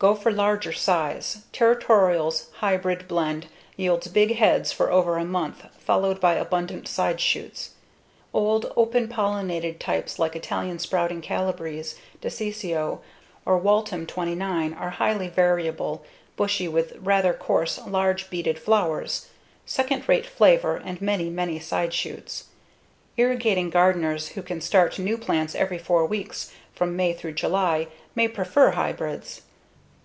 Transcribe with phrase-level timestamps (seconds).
[0.00, 1.38] Go for larger size.
[1.52, 7.70] Territorial's hybrid blend yields big heads for over a month followed by abundant side shoots.
[8.32, 13.00] Old, open pollinated types like Italian Sprouting Calabrese, DeCicco,
[13.44, 16.04] or Waltham 29 are highly variable,
[16.36, 19.26] bushy, with rather coarse, large beaded flowers,
[19.66, 22.44] second rate flavor and many, many side shoots.
[23.16, 28.28] Irrigating gardeners who can start new plants every four weeks from May through July may
[28.28, 29.40] prefer hybrids.